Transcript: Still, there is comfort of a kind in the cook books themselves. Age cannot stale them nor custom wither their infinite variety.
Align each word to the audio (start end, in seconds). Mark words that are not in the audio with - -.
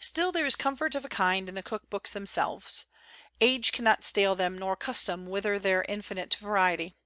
Still, 0.00 0.32
there 0.32 0.44
is 0.44 0.56
comfort 0.56 0.96
of 0.96 1.04
a 1.04 1.08
kind 1.08 1.48
in 1.48 1.54
the 1.54 1.62
cook 1.62 1.88
books 1.88 2.12
themselves. 2.12 2.84
Age 3.40 3.70
cannot 3.70 4.02
stale 4.02 4.34
them 4.34 4.58
nor 4.58 4.74
custom 4.74 5.26
wither 5.26 5.56
their 5.56 5.84
infinite 5.88 6.34
variety. 6.34 6.96